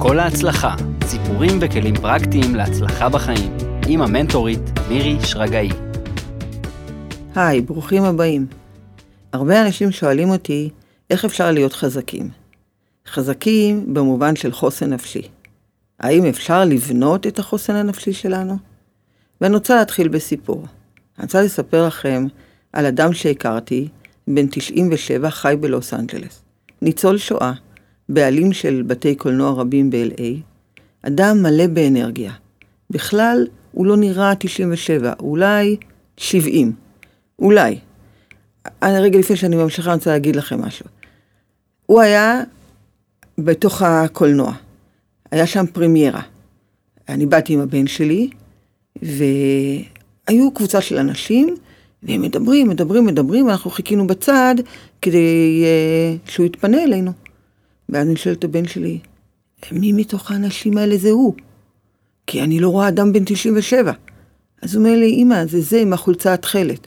[0.00, 3.56] כל ההצלחה, סיפורים וכלים פרקטיים להצלחה בחיים,
[3.88, 5.68] עם המנטורית מירי שרגאי.
[7.34, 8.46] היי, ברוכים הבאים.
[9.32, 10.70] הרבה אנשים שואלים אותי,
[11.10, 12.30] איך אפשר להיות חזקים?
[13.06, 15.22] חזקים במובן של חוסן נפשי.
[16.00, 18.56] האם אפשר לבנות את החוסן הנפשי שלנו?
[19.40, 20.66] ואני רוצה להתחיל בסיפור.
[21.18, 22.26] אני רוצה לספר לכם
[22.72, 23.88] על אדם שהכרתי,
[24.28, 26.42] בן 97, חי בלוס אנג'לס.
[26.82, 27.52] ניצול שואה,
[28.08, 30.22] בעלים של בתי קולנוע רבים ב-LA,
[31.02, 32.32] אדם מלא באנרגיה.
[32.90, 35.76] בכלל, הוא לא נראה 97, אולי
[36.16, 36.72] 70.
[37.38, 37.78] אולי.
[38.82, 40.86] רגע לפני שאני ממשיכה, אני רוצה להגיד לכם משהו.
[41.86, 42.42] הוא היה
[43.38, 44.52] בתוך הקולנוע.
[45.30, 46.22] היה שם פרמיירה.
[47.08, 48.30] אני באתי עם הבן שלי,
[49.02, 51.56] והיו קבוצה של אנשים,
[52.02, 54.54] והם מדברים, מדברים, מדברים, ואנחנו חיכינו בצד
[55.02, 57.12] כדי uh, שהוא יתפנה אלינו.
[57.88, 58.98] ואז אני שואלת את הבן שלי,
[59.72, 61.34] מי מתוך האנשים האלה זה הוא?
[62.26, 63.92] כי אני לא רואה אדם בן 97.
[64.62, 66.86] אז הוא אומר לי, אמא, זה זה עם החולצה התכלת.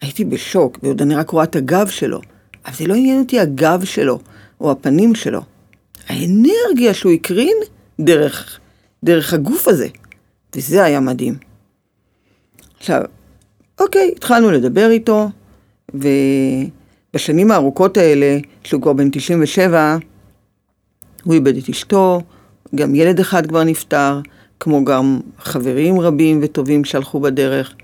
[0.00, 2.20] הייתי בשוק, ועוד אני רק רואה את הגב שלו.
[2.66, 4.18] אבל זה לא עניין אותי הגב שלו,
[4.60, 5.40] או הפנים שלו.
[6.08, 7.56] האנרגיה שהוא הקרין
[8.00, 8.60] דרך,
[9.04, 9.88] דרך הגוף הזה.
[10.56, 11.34] וזה היה מדהים.
[12.78, 13.02] עכשיו,
[13.80, 15.30] אוקיי, התחלנו לדבר איתו,
[17.14, 19.96] ובשנים הארוכות האלה, שהוא כבר בן 97,
[21.24, 22.20] הוא איבד את אשתו,
[22.74, 24.20] גם ילד אחד כבר נפטר,
[24.60, 27.74] כמו גם חברים רבים וטובים שהלכו בדרך.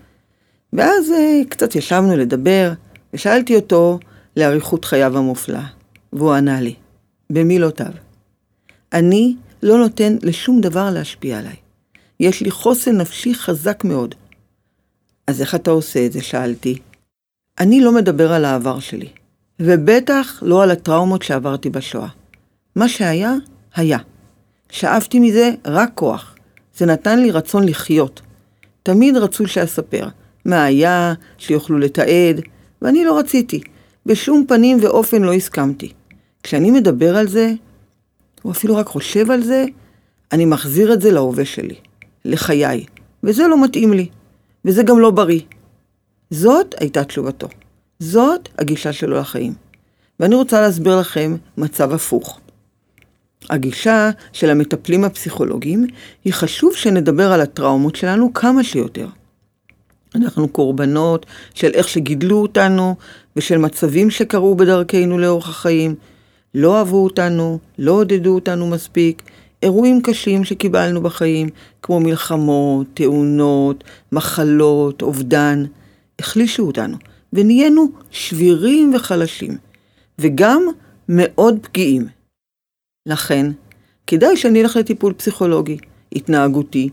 [0.72, 2.72] ואז אה, קצת ישבנו לדבר,
[3.14, 3.98] ושאלתי אותו
[4.36, 5.66] לאריכות חייו המופלאה,
[6.12, 6.74] והוא ענה לי,
[7.30, 7.92] במילותיו,
[8.92, 11.56] אני לא נותן לשום דבר להשפיע עליי.
[12.20, 14.14] יש לי חוסן נפשי חזק מאוד.
[15.26, 16.22] אז איך אתה עושה את זה?
[16.22, 16.78] שאלתי.
[17.60, 19.08] אני לא מדבר על העבר שלי,
[19.60, 22.08] ובטח לא על הטראומות שעברתי בשואה.
[22.76, 23.34] מה שהיה,
[23.74, 23.98] היה.
[24.70, 26.34] שאבתי מזה רק כוח.
[26.76, 28.20] זה נתן לי רצון לחיות.
[28.82, 30.08] תמיד רצו שאספר
[30.44, 32.40] מה היה, שיוכלו לתעד,
[32.82, 33.60] ואני לא רציתי.
[34.06, 35.92] בשום פנים ואופן לא הסכמתי.
[36.42, 37.52] כשאני מדבר על זה,
[38.44, 39.64] או אפילו רק חושב על זה,
[40.32, 41.74] אני מחזיר את זה להווה שלי,
[42.24, 42.84] לחיי,
[43.24, 44.08] וזה לא מתאים לי,
[44.64, 45.40] וזה גם לא בריא.
[46.30, 47.48] זאת הייתה תשובתו.
[47.98, 49.54] זאת הגישה שלו לחיים.
[50.20, 52.40] ואני רוצה להסביר לכם מצב הפוך.
[53.50, 55.86] הגישה של המטפלים הפסיכולוגיים
[56.24, 59.06] היא חשוב שנדבר על הטראומות שלנו כמה שיותר.
[60.14, 62.94] אנחנו קורבנות של איך שגידלו אותנו
[63.36, 65.94] ושל מצבים שקרו בדרכנו לאורך החיים.
[66.54, 69.22] לא אהבו אותנו, לא עודדו אותנו מספיק,
[69.62, 71.48] אירועים קשים שקיבלנו בחיים,
[71.82, 75.64] כמו מלחמות, תאונות, מחלות, אובדן,
[76.18, 76.96] החלישו אותנו,
[77.32, 79.56] ונהיינו שבירים וחלשים,
[80.18, 80.66] וגם
[81.08, 82.06] מאוד פגיעים.
[83.06, 83.46] לכן,
[84.06, 85.78] כדאי שאני אלך לטיפול פסיכולוגי,
[86.12, 86.88] התנהגותי,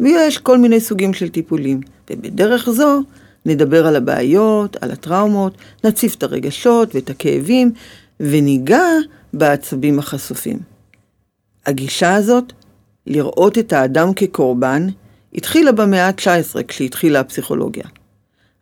[0.00, 1.80] ויש כל מיני סוגים של טיפולים,
[2.10, 3.00] ובדרך זו
[3.46, 5.54] נדבר על הבעיות, על הטראומות,
[5.84, 7.72] נציף את הרגשות ואת הכאבים,
[8.20, 8.86] וניגע
[9.32, 10.58] בעצבים החשופים.
[11.66, 12.52] הגישה הזאת,
[13.06, 14.86] לראות את האדם כקורבן,
[15.34, 17.84] התחילה במאה ה-19 כשהתחילה הפסיכולוגיה.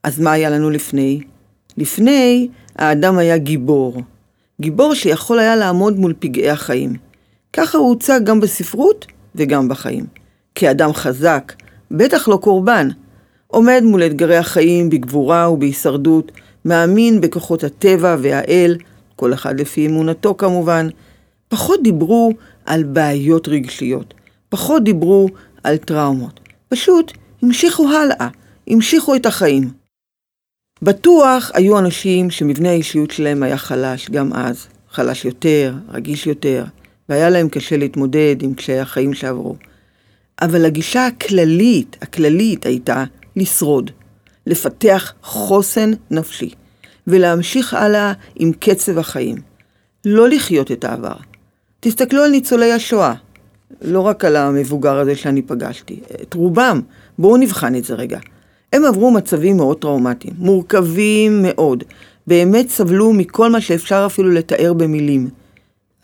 [0.03, 1.21] אז מה היה לנו לפני?
[1.77, 4.03] לפני, האדם היה גיבור.
[4.61, 6.95] גיבור שיכול היה לעמוד מול פגעי החיים.
[7.53, 10.07] ככה הוא הוצג גם בספרות וגם בחיים.
[10.55, 11.53] כאדם חזק,
[11.91, 12.89] בטח לא קורבן.
[13.47, 16.33] עומד מול אתגרי החיים בגבורה ובהישרדות,
[16.65, 18.77] מאמין בכוחות הטבע והאל,
[19.17, 20.89] כל אחד לפי אמונתו כמובן.
[21.49, 22.33] פחות דיברו
[22.67, 24.15] על בעיות רגשיות,
[24.49, 25.29] פחות דיברו
[25.65, 26.41] על טראומות.
[26.69, 27.13] פשוט
[27.43, 28.29] המשיכו הלאה,
[28.67, 29.82] המשיכו את החיים.
[30.83, 36.65] בטוח היו אנשים שמבנה האישיות שלהם היה חלש גם אז, חלש יותר, רגיש יותר,
[37.09, 39.57] והיה להם קשה להתמודד עם קשיי החיים שעברו.
[40.43, 43.05] אבל הגישה הכללית, הכללית הייתה
[43.37, 43.91] לשרוד,
[44.47, 46.51] לפתח חוסן נפשי,
[47.07, 49.37] ולהמשיך הלאה עם קצב החיים.
[50.05, 51.17] לא לחיות את העבר.
[51.81, 53.15] תסתכלו על ניצולי השואה,
[53.83, 56.81] לא רק על המבוגר הזה שאני פגשתי, את רובם.
[57.19, 58.19] בואו נבחן את זה רגע.
[58.73, 61.85] הם עברו מצבים מאוד טראומטיים, מורכבים מאוד.
[62.27, 65.29] באמת סבלו מכל מה שאפשר אפילו לתאר במילים.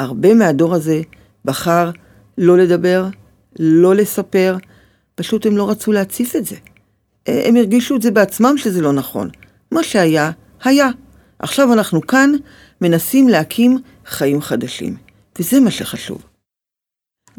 [0.00, 1.00] הרבה מהדור הזה
[1.44, 1.91] בחר
[2.38, 3.06] לא לדבר,
[3.59, 4.56] לא לספר,
[5.15, 6.56] פשוט הם לא רצו להציף את זה.
[7.26, 9.29] הם הרגישו את זה בעצמם שזה לא נכון.
[9.73, 10.31] מה שהיה,
[10.64, 10.88] היה.
[11.38, 12.32] עכשיו אנחנו כאן
[12.81, 14.97] מנסים להקים חיים חדשים,
[15.38, 16.23] וזה מה שחשוב.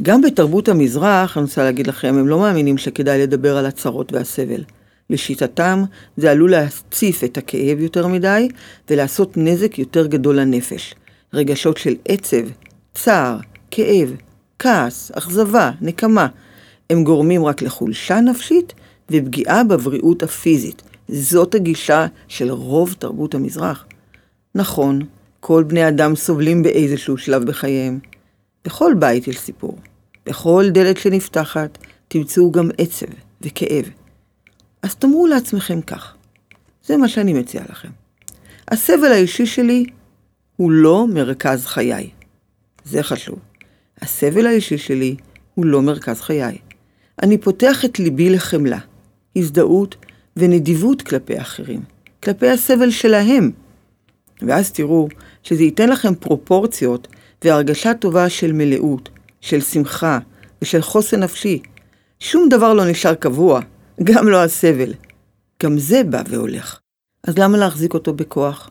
[0.02, 4.64] גם בתרבות המזרח, אני רוצה להגיד לכם, הם לא מאמינים שכדאי לדבר על הצרות והסבל.
[5.10, 5.84] לשיטתם,
[6.18, 8.50] זה עלול להציף את הכאב יותר מדי
[8.90, 10.96] ולעשות נזק יותר גדול לנפש.
[11.34, 12.48] רגשות של עצב,
[12.94, 13.38] צער,
[13.72, 14.16] כאב,
[14.60, 16.28] כעס, אכזבה, נקמה,
[16.90, 18.74] הם גורמים רק לחולשה נפשית
[19.12, 20.82] ופגיעה בבריאות הפיזית.
[21.08, 23.86] זאת הגישה של רוב תרבות המזרח.
[24.56, 25.02] נכון,
[25.40, 28.00] כל בני אדם סובלים באיזשהו שלב בחייהם.
[28.66, 29.78] בכל בית יש סיפור.
[30.26, 31.78] בכל דלת שנפתחת
[32.08, 33.06] תמצאו גם עצב
[33.42, 33.86] וכאב.
[34.82, 36.16] אז תאמרו לעצמכם כך,
[36.86, 37.90] זה מה שאני מציע לכם.
[38.68, 39.86] הסבל האישי שלי
[40.56, 42.10] הוא לא מרכז חיי.
[42.86, 43.40] זה חשוב.
[44.02, 45.16] הסבל האישי שלי
[45.56, 46.58] הוא לא מרכז חיי.
[47.24, 48.80] אני פותח את ליבי לחמלה,
[49.36, 49.96] הזדהות
[50.38, 51.82] ונדיבות כלפי אחרים,
[52.24, 53.52] כלפי הסבל שלהם.
[54.42, 55.08] ואז תראו
[55.44, 57.08] שזה ייתן לכם פרופורציות
[57.44, 59.10] והרגשה טובה של מלאות,
[59.42, 60.20] של שמחה
[60.62, 61.62] ושל חוסן נפשי.
[62.20, 63.60] שום דבר לא נשאר קבוע,
[64.04, 64.94] גם לא הסבל.
[65.64, 66.80] גם זה בא והולך.
[67.24, 68.70] אז למה להחזיק אותו בכוח?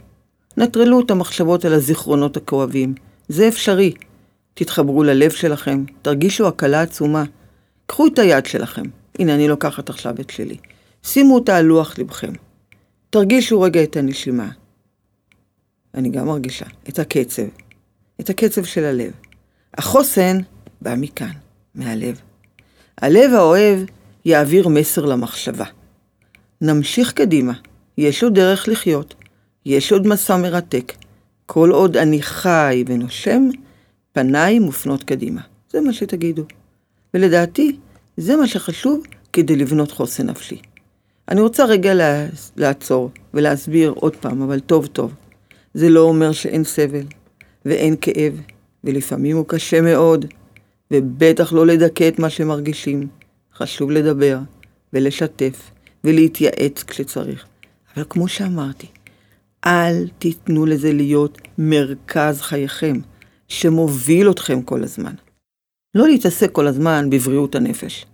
[0.57, 2.95] נטרלו את המחשבות על הזיכרונות הכואבים.
[3.29, 3.93] זה אפשרי.
[4.55, 7.25] תתחברו ללב שלכם, תרגישו הקלה עצומה.
[7.87, 8.83] קחו את היד שלכם.
[9.19, 10.57] הנה, אני לוקחת עכשיו את שלי.
[11.03, 12.33] שימו אותה על לוח לבכם.
[13.11, 14.49] תרגישו רגע את הנשימה.
[15.95, 17.43] אני גם מרגישה את הקצב,
[18.21, 19.13] את הקצב של הלב.
[19.75, 20.39] החוסן
[20.83, 21.33] בא מכאן,
[21.75, 22.21] מהלב.
[22.99, 23.79] הלב האוהב
[24.29, 25.65] יעביר מסר למחשבה.
[26.61, 27.53] נמשיך קדימה,
[27.99, 29.15] יש עוד דרך לחיות,
[29.67, 30.93] יש עוד מסע מרתק.
[31.47, 33.49] כל עוד אני חי ונושם,
[34.13, 35.41] פניי מופנות קדימה.
[35.71, 36.43] זה מה שתגידו.
[37.15, 37.77] ולדעתי,
[38.17, 39.03] זה מה שחשוב
[39.33, 40.61] כדי לבנות חוסן נפשי.
[41.29, 41.93] אני רוצה רגע
[42.57, 45.15] לעצור ולהסביר עוד פעם, אבל טוב טוב.
[45.75, 47.05] זה לא אומר שאין סבל
[47.65, 48.41] ואין כאב,
[48.85, 50.25] ולפעמים הוא קשה מאוד,
[50.91, 53.18] ובטח לא לדכא את מה שמרגישים.
[53.59, 54.39] חשוב לדבר
[54.93, 55.71] ולשתף
[56.05, 57.45] ולהתייעץ כשצריך.
[57.97, 58.87] אבל כמו שאמרתי,
[59.67, 62.97] אל תיתנו לזה להיות מרכז חייכם,
[63.49, 65.15] שמוביל אתכם כל הזמן.
[65.95, 68.07] לא להתעסק כל הזמן בבריאות הנפש.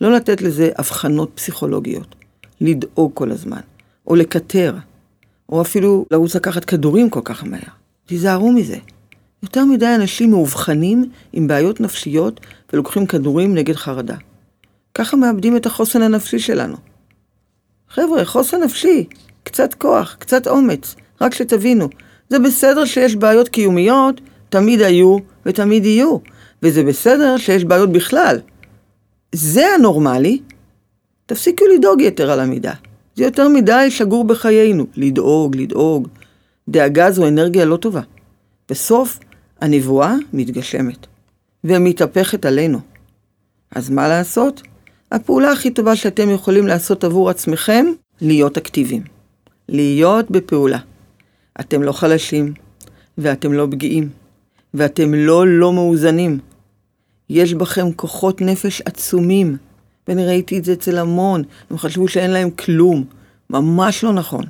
[0.00, 2.14] לא לתת לזה אבחנות פסיכולוגיות.
[2.60, 3.60] לדאוג כל הזמן.
[4.06, 4.76] או לקטר.
[5.48, 7.60] או אפילו לרוץ לקחת כדורים כל כך מהר.
[8.06, 8.78] תיזהרו מזה.
[9.42, 12.40] יותר מדי אנשים מאובחנים עם בעיות נפשיות
[12.72, 14.16] ולוקחים כדורים נגד חרדה.
[14.94, 16.76] ככה מאבדים את החוסן הנפשי שלנו.
[17.88, 19.06] חבר'ה, חוסן נפשי,
[19.42, 21.88] קצת כוח, קצת אומץ, רק שתבינו,
[22.28, 25.16] זה בסדר שיש בעיות קיומיות, תמיד היו
[25.46, 26.18] ותמיד יהיו,
[26.62, 28.40] וזה בסדר שיש בעיות בכלל.
[29.34, 30.40] זה הנורמלי,
[31.26, 32.72] תפסיקו לדאוג יתר על המידה.
[33.16, 36.08] זה יותר מדי שגור בחיינו, לדאוג, לדאוג.
[36.68, 38.00] דאגה זו אנרגיה לא טובה.
[38.68, 39.18] בסוף,
[39.60, 41.06] הנבואה מתגשמת,
[41.64, 42.80] ומתהפכת עלינו.
[43.70, 44.62] אז מה לעשות?
[45.12, 47.86] הפעולה הכי טובה שאתם יכולים לעשות עבור עצמכם,
[48.20, 49.02] להיות אקטיביים.
[49.68, 50.78] להיות בפעולה.
[51.60, 52.52] אתם לא חלשים,
[53.18, 54.08] ואתם לא פגיעים,
[54.74, 56.38] ואתם לא לא מאוזנים.
[57.30, 59.56] יש בכם כוחות נפש עצומים,
[60.08, 63.04] ואני ראיתי את זה אצל המון, הם חשבו שאין להם כלום.
[63.50, 64.44] ממש לא נכון.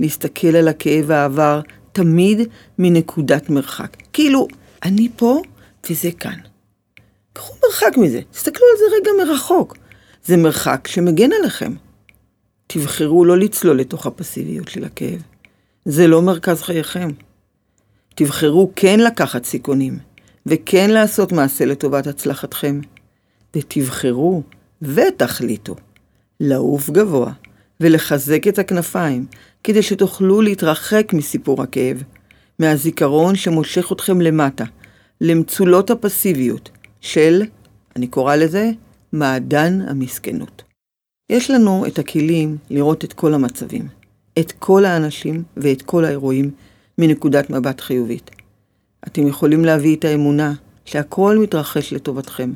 [0.00, 1.60] להסתכל על הכאב העבר
[1.92, 2.48] תמיד
[2.78, 3.96] מנקודת מרחק.
[4.12, 4.48] כאילו,
[4.82, 5.42] אני פה
[5.90, 6.38] וזה כאן.
[7.34, 9.76] קחו מרחק מזה, תסתכלו על זה רגע מרחוק.
[10.24, 11.72] זה מרחק שמגן עליכם.
[12.66, 15.22] תבחרו לא לצלול לתוך הפסיביות של הכאב.
[15.84, 17.10] זה לא מרכז חייכם.
[18.14, 19.98] תבחרו כן לקחת סיכונים,
[20.46, 22.80] וכן לעשות מעשה לטובת הצלחתכם.
[23.56, 24.42] ותבחרו
[24.82, 25.74] ותחליטו
[26.40, 27.32] לעוף גבוה
[27.80, 29.26] ולחזק את הכנפיים,
[29.64, 32.02] כדי שתוכלו להתרחק מסיפור הכאב,
[32.58, 34.64] מהזיכרון שמושך אתכם למטה,
[35.20, 36.70] למצולות הפסיביות
[37.04, 37.42] של,
[37.96, 38.70] אני קורא לזה,
[39.12, 40.62] מעדן המסכנות.
[41.30, 43.88] יש לנו את הכלים לראות את כל המצבים,
[44.38, 46.50] את כל האנשים ואת כל האירועים
[46.98, 48.30] מנקודת מבט חיובית.
[49.06, 50.52] אתם יכולים להביא את האמונה
[50.84, 52.52] שהכל מתרחש לטובתכם.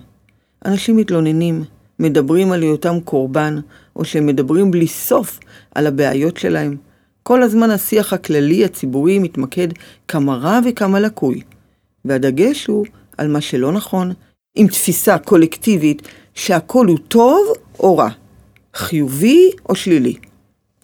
[0.64, 1.64] אנשים מתלוננים,
[1.98, 3.60] מדברים על היותם קורבן,
[3.96, 5.40] או שהם מדברים בלי סוף
[5.74, 6.76] על הבעיות שלהם.
[7.22, 9.68] כל הזמן השיח הכללי הציבורי מתמקד
[10.08, 11.42] כמה רע וכמה לקוי,
[12.04, 12.86] והדגש הוא
[13.18, 14.12] על מה שלא נכון,
[14.54, 16.02] עם תפיסה קולקטיבית
[16.34, 18.08] שהכל הוא טוב או רע,
[18.74, 20.14] חיובי או שלילי.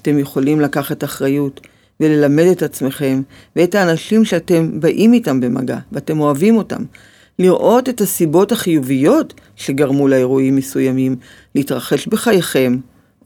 [0.02, 1.60] אתם יכולים לקחת אחריות
[2.00, 3.22] וללמד את עצמכם
[3.56, 6.84] ואת האנשים שאתם באים איתם במגע ואתם אוהבים אותם,
[7.38, 11.16] לראות את הסיבות החיוביות שגרמו לאירועים מסוימים
[11.54, 12.76] להתרחש בחייכם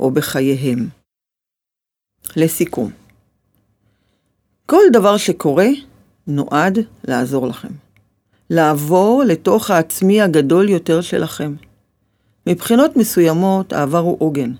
[0.01, 0.89] או בחייהם.
[2.37, 2.91] לסיכום,
[4.67, 5.69] כל דבר שקורה
[6.27, 7.88] נועד לעזור לכם.
[8.51, 11.55] לעבור לתוך העצמי הגדול יותר שלכם.
[12.47, 14.53] מבחינות מסוימות העבר הוא עוגן.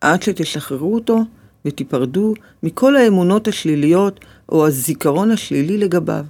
[0.00, 1.18] עד שתשחררו אותו
[1.64, 6.24] ותיפרדו מכל האמונות השליליות או הזיכרון השלילי לגביו.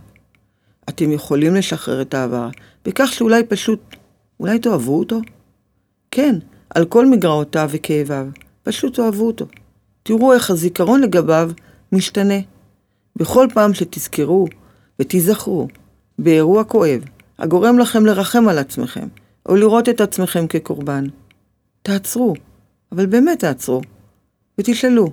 [0.88, 2.48] אתם יכולים לשחרר את העבר,
[2.84, 3.80] בכך שאולי פשוט,
[4.40, 5.20] אולי תאהבו אותו?
[6.10, 6.36] כן,
[6.70, 8.26] על כל מגרעותיו וכאביו,
[8.62, 9.46] פשוט תאהבו אותו.
[10.02, 11.50] תראו איך הזיכרון לגביו
[11.92, 12.38] משתנה.
[13.16, 14.46] בכל פעם שתזכרו
[15.00, 15.68] ותיזכרו
[16.18, 17.04] באירוע כואב,
[17.38, 19.08] הגורם לכם לרחם על עצמכם,
[19.48, 21.04] או לראות את עצמכם כקורבן,
[21.82, 22.34] תעצרו,
[22.92, 23.80] אבל באמת תעצרו,
[24.58, 25.10] ותשאלו,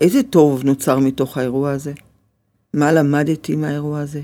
[0.00, 1.92] איזה טוב נוצר מתוך האירוע הזה?
[2.74, 4.22] מה למדתי מהאירוע הזה?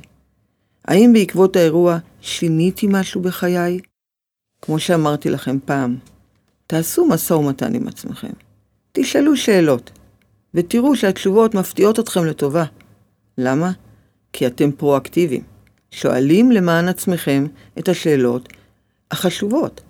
[0.84, 3.78] האם בעקבות האירוע שיניתי משהו בחיי?
[4.62, 5.96] כמו שאמרתי לכם פעם,
[6.66, 8.32] תעשו משא ומתן עם עצמכם.
[8.92, 9.90] תשאלו שאלות,
[10.54, 12.64] ותראו שהתשובות מפתיעות אתכם לטובה.
[13.38, 13.72] למה?
[14.32, 15.55] כי אתם פרואקטיביים.
[15.90, 17.46] שואלים למען עצמכם
[17.78, 18.48] את השאלות
[19.10, 19.80] החשובות.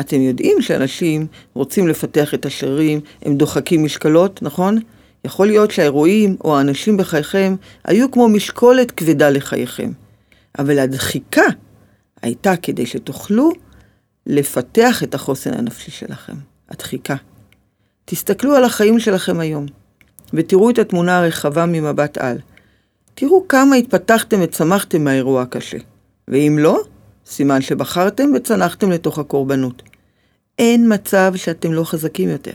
[0.00, 4.78] אתם יודעים שאנשים רוצים לפתח את השרירים, הם דוחקים משקלות, נכון?
[5.24, 9.92] יכול להיות שהאירועים או האנשים בחייכם היו כמו משקולת כבדה לחייכם.
[10.58, 11.42] אבל הדחיקה
[12.22, 13.52] הייתה כדי שתוכלו
[14.26, 16.34] לפתח את החוסן הנפשי שלכם.
[16.68, 17.16] הדחיקה.
[18.04, 19.66] תסתכלו על החיים שלכם היום,
[20.34, 22.38] ותראו את התמונה הרחבה ממבט על.
[23.18, 25.76] תראו כמה התפתחתם וצמחתם מהאירוע הקשה.
[26.28, 26.80] ואם לא,
[27.26, 29.82] סימן שבחרתם וצנחתם לתוך הקורבנות.
[30.58, 32.54] אין מצב שאתם לא חזקים יותר.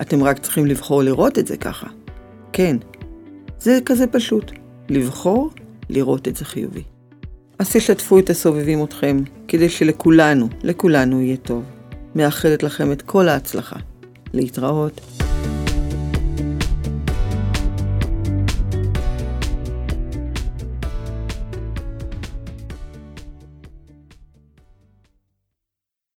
[0.00, 1.86] אתם רק צריכים לבחור לראות את זה ככה.
[2.52, 2.76] כן,
[3.58, 4.52] זה כזה פשוט.
[4.88, 5.50] לבחור
[5.90, 6.82] לראות את זה חיובי.
[7.58, 9.16] אז תשתפו את הסובבים אתכם,
[9.48, 11.64] כדי שלכולנו, לכולנו יהיה טוב.
[12.14, 13.76] מאחלת לכם את כל ההצלחה.
[14.32, 15.21] להתראות.